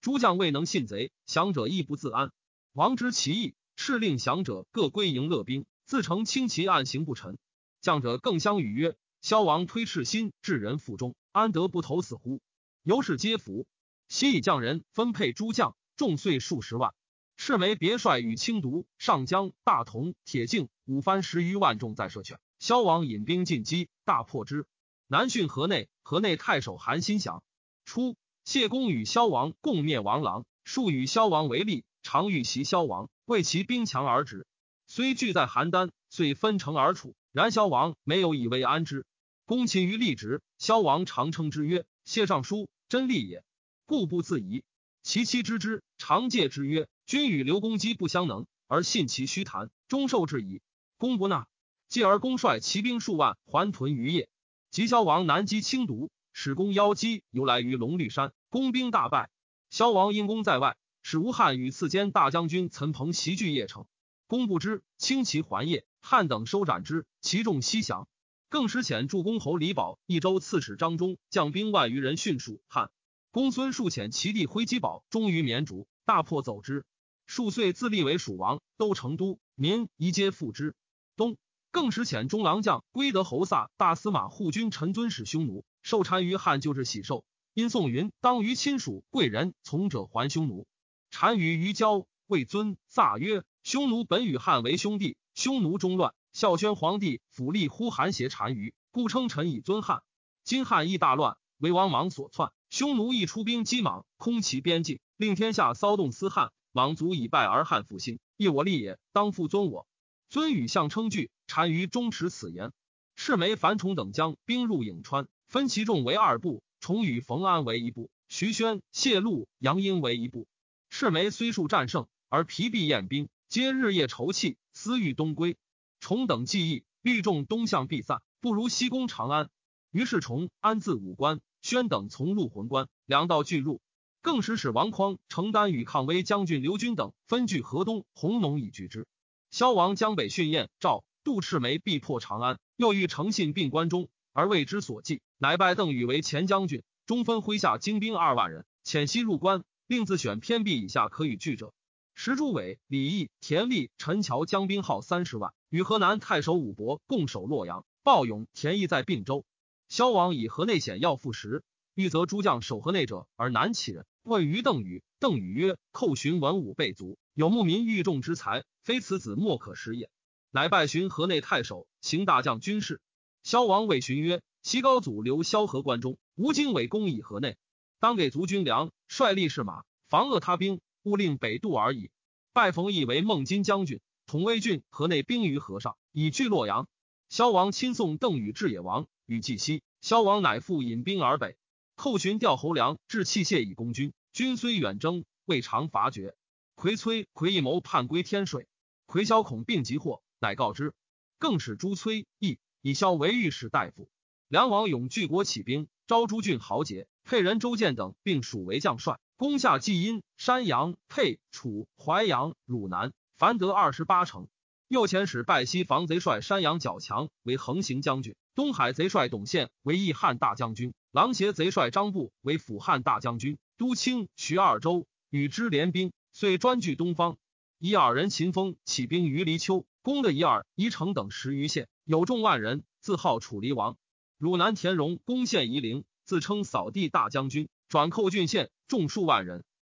[0.00, 2.32] 诸将未能信贼，降者亦不自安。
[2.72, 7.36] 王知其意，敕令降者各归营乐兵，自成轻骑暗行不臣。
[7.82, 8.96] 将者更相语曰
[9.26, 12.40] ：“萧王推赤心至人腹中，安得不投死乎？”
[12.86, 13.66] 由是皆服。
[14.06, 15.74] 悉以将人分配诸将。
[15.96, 16.94] 众岁数十万，
[17.36, 22.38] 赤眉别帅与青毒、上江、大同、铁镜、五番十余万众在射犬。
[22.60, 24.64] 萧王引兵进击，大破之。
[25.08, 27.42] 南郡河内，河内太守韩新降。
[27.84, 28.14] 初，
[28.44, 34.46] 谢公与萧王共灭王郎，数与萧王为力，常欲袭萧王，为其兵强而止。
[34.86, 37.16] 虽聚在邯郸，遂分城而处。
[37.32, 39.04] 然萧王没有以为安之。
[39.46, 43.44] 公秦于立直，萧王常称之曰：“谢尚书，真利也。”
[43.86, 44.64] 故不自疑。
[45.04, 50.62] 其妻知之，常戒之曰：“君与刘公姬不相能，而信其虚谈，终受之矣。”
[50.98, 51.46] 公不纳，
[51.88, 54.26] 继而公率骑兵数万还屯于邺。
[54.72, 59.30] 及萧王南击轻毒，使公邀击由来于龙绿山，公兵大败。
[59.70, 63.86] 萧王因公在外，使吴汉与次监大将军岑彭袭据邺城。
[64.26, 68.08] 公不知，轻骑还邺，汉等收斩之，其众西降。
[68.48, 72.90] 更使遣助公侯李宝、益州刺史张忠将兵万余人训属汉。
[73.30, 76.84] 公孙述遣其弟挥击宝终于绵竹，大破走之。
[77.26, 80.74] 数岁自立为蜀王，都成都，民宜皆附之。
[81.16, 81.36] 冬，
[81.72, 87.24] 更使遣中郎将归德侯萨、大司马护军陈尊使匈奴，受单于汉旧制喜寿。
[87.52, 90.66] 因宋云当于亲属贵人从者还匈奴。
[91.10, 100.02] 单于于交魏尊萨曰：匈奴本与汉为兄弟，匈奴中乱，孝宣皇帝府立呼韩邪单于，故称臣以尊汉。
[100.44, 102.52] 今汉亦大乱，为王莽所篡。
[102.70, 106.52] 匈奴亦出兵击莽，空其边境，令天下骚动思汉。
[106.72, 109.86] 莽卒以败而汉复兴，亦我立也，当复尊我。
[110.30, 112.72] 尊与相称惧，单于终持此言。
[113.14, 120.48] 赤眉、樊崇等将兵入颍川，分其众为二部，崇与冯安为一部，徐宣、谢禄、杨殷为一部。
[120.88, 125.56] 赤眉虽数战胜，而疲弊厌兵，皆日夜愁泣，思欲东归。
[126.00, 129.50] 崇等计议，虑众东向必散，不如西攻长安。
[129.92, 131.40] 于是崇安自武关。
[131.62, 133.80] 宣等从入魂关，两道俱入，
[134.22, 139.08] 更使使王匡、承担与抗威将军刘军等分据河东、弘农以拒之。
[139.50, 151.72] 萧王江北训燕、赵、杜赤眉必破长安，又欲诚信并关中，而为之所计，乃拜邓禹为前将军，中分麾下精兵二万人，遣西入关，另自选偏僻以下可与拒者。
[152.18, 157.84] 石诸伟、李毅、田立、陈桥将兵号三十万，与河南太守武伯共守洛阳。
[158.02, 159.44] 鲍勇、田毅在并州。
[159.90, 161.62] 萧王以河内险要复食，
[161.94, 164.06] 欲责诸将守河内者而难其人。
[164.22, 170.08] 问于邓禹，邓禹曰：“寇寻文武备足，有牧民欲众之才，非此子莫可食也。”
[170.50, 173.02] 乃拜寻河内太守，行大将军事。
[173.42, 177.58] 萧王谓寻曰：“西高祖留萧河关中，吴经纬攻以河内，
[178.00, 182.10] 当给足军粮，率力士马，防遏他兵，勿令北渡而已。”
[182.52, 186.88] 拜冯异为孟津将军，统魏郡河内兵于河上，以据洛阳。
[187.28, 189.06] 萧王亲送邓禹至野王。
[189.26, 191.56] 与季西，萧王乃复引兵而北。
[191.96, 196.36] 寇寻调侯良置器械以攻军，军虽远征，未尝伐绝。
[196.74, 198.68] 魁崔魁一谋叛归天水，
[199.06, 200.92] 魁萧恐病急祸，乃告之。
[201.38, 204.08] 更使朱崔义以萧为御史大夫。
[204.48, 214.48] 梁王永据国起兵，招诸郡豪杰，沛人周建等，并属为将帅，攻下济阴、山阳、沛、楚、淮阳、汝南，凡得二十八城。
[214.88, 218.34] 右前使拜西防贼帅山阳角强为横行将军。
[218.54, 227.36] 东海贼帅董宪为义汉大将军，狼邪贼帅张布为辅汉大将军，都清徐二州，与之联兵，遂专据东方。
[227.78, 233.98] 以尔人秦风起兵于黎丘，攻的以尔、宜城等十余县，有众万人，自号楚黎王。
[234.38, 239.64] 汝南田荣攻陷夷陵，自称扫地大将军，转寇郡县，众数万人。